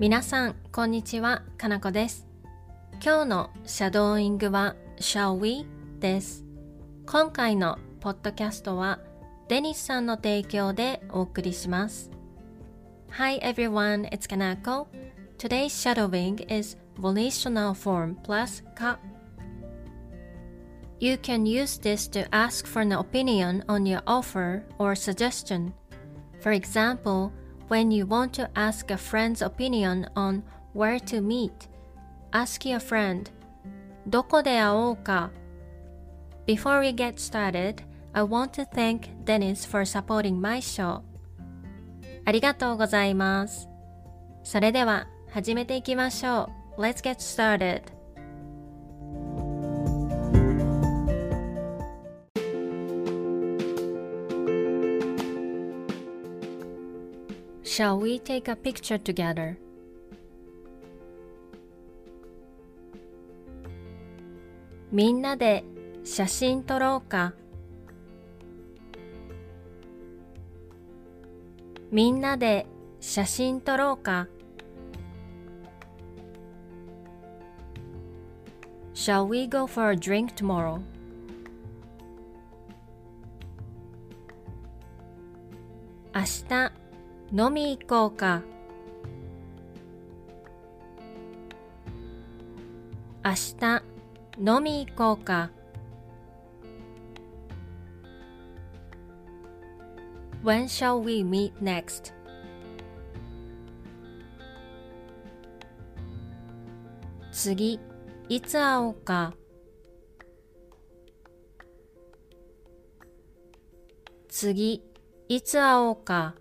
[0.00, 1.42] 皆さん、こんにちは。
[1.56, 2.28] かなこです。
[3.04, 5.66] 今日のシャドーイングは Shall we?
[5.98, 6.44] です。
[7.04, 9.00] 今回のポッドキャストは
[9.48, 12.12] デニスさんの提供でお送りします。
[13.10, 14.86] Hi everyone, it's Kanako.
[15.36, 19.00] Today's shadowing is volitional form plus ka.
[21.00, 25.72] You can use this to ask for an opinion on your offer or suggestion.
[26.40, 27.32] For example,
[27.69, 31.67] when you want to ask a friend's opinion on where to meet,
[32.31, 33.31] ask your friend,
[34.07, 35.31] どこで会おうか
[36.45, 37.83] Before we get started,
[38.13, 41.01] I want to thank Dennis for supporting my show.
[42.25, 43.67] ありがとうございます。
[44.43, 46.81] それでは始めていきましょう。
[46.81, 47.96] Let's get started.
[57.78, 59.56] Shall we take a picture together?
[64.90, 65.62] みんなで
[66.02, 67.34] 写真撮ろうか
[71.92, 72.66] みんなで
[72.98, 74.26] 写真撮ろうか
[78.92, 80.80] Shall we go for a drink tomorrow?
[86.12, 86.77] 明日
[87.30, 88.42] 飲み行こうか。
[93.22, 93.82] 明日
[94.38, 95.50] 飲み行こうか。
[100.42, 102.14] When shall we meet next?
[107.30, 107.78] 次
[108.30, 109.34] いつ会おうか。
[114.28, 114.82] 次
[115.28, 116.34] いつ会おうか。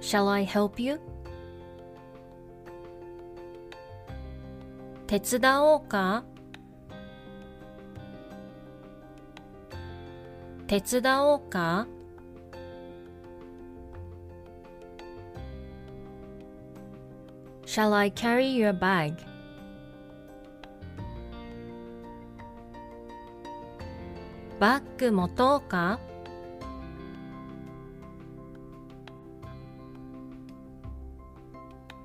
[0.00, 1.00] Shall I help you?
[5.06, 6.24] 手伝おうか
[10.66, 11.86] 手伝おうか
[17.64, 19.14] Shall I carry your bag?
[24.58, 26.00] バッグ持とうか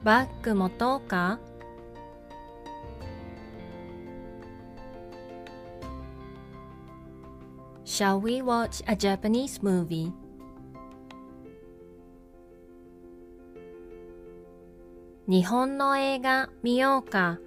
[0.04, 1.40] バッグ持とうか
[7.86, 10.12] Shall we watch a Japanese movie?
[15.28, 17.40] 日本の映画見ようか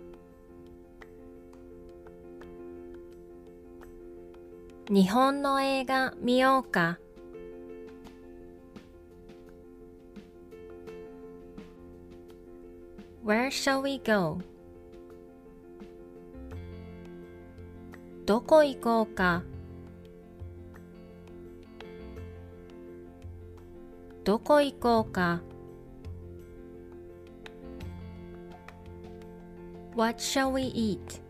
[4.88, 6.98] 日本の映画見ようか
[13.24, 14.38] Where shall we go?
[18.26, 19.42] どこ行こうか
[24.24, 25.40] どこ行こうか
[29.96, 31.22] What shall we eat?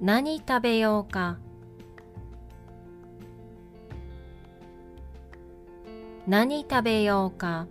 [0.00, 1.38] 何食べようか
[6.28, 7.66] 何食べようか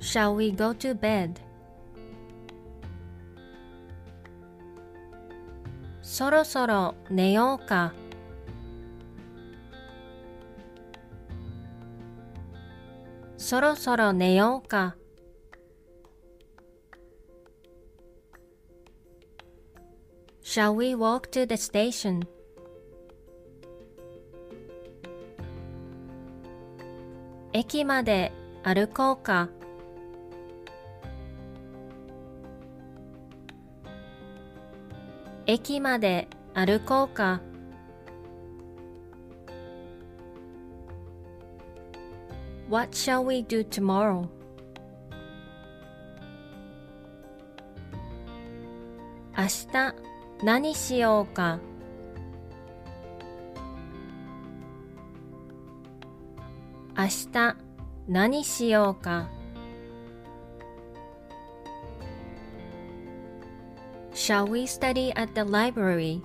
[0.00, 1.40] Shall we go to bed?
[6.02, 7.92] そろそろ寝ようか
[13.36, 14.96] そろそろ寝ようか
[20.42, 22.26] Shall we walk to the station?
[27.52, 29.48] 駅まで歩こうか
[35.52, 37.40] 駅まで歩こうか。
[42.70, 44.28] What shall we do tomorrow?
[49.36, 49.94] 明日
[50.44, 51.58] 何しようか。
[56.96, 57.56] 明日
[58.06, 59.28] 何しようか。
[64.30, 66.22] Shall we study at the library?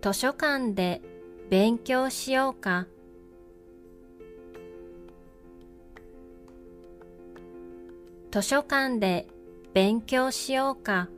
[0.00, 1.02] 図書館で
[1.50, 2.86] 勉強しようか
[8.30, 9.26] 図書館で
[9.74, 11.08] 勉強しようか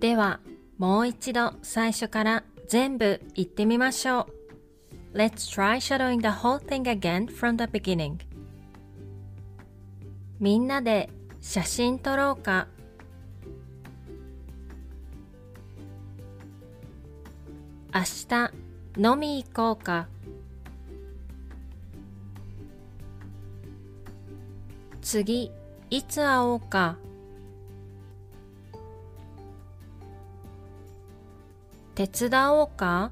[0.00, 0.40] では
[0.78, 4.28] もう一度最初から全部言ってみましょ
[5.12, 5.16] う。
[5.16, 8.16] Let's try shadowing the whole thing again from the beginning.
[10.38, 11.10] みんなで
[11.42, 12.68] 写真撮ろうか
[17.92, 18.52] 明日
[18.96, 20.08] 飲み行こうか
[25.02, 25.50] 次
[25.90, 26.96] いつ会おうか
[32.08, 33.10] 手伝おうか？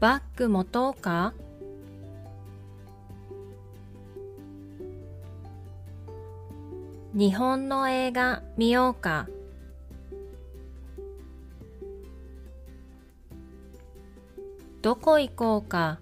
[0.00, 1.32] バッグ持とうか？
[7.14, 9.28] 日本の映画見ようか？
[14.82, 16.00] どこ行こうか？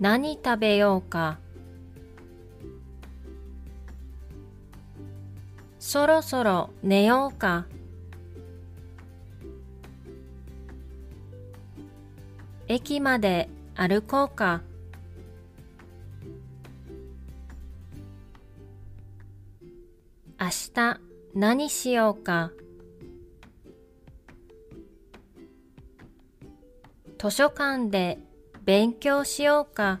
[0.00, 1.41] 何食べようか？
[5.92, 7.66] そろそろ寝ようか。
[12.66, 14.62] 駅まで歩こうか。
[20.40, 21.00] 明日
[21.34, 22.52] 何しようか。
[27.18, 28.18] 図書館で
[28.64, 30.00] 勉強しようか。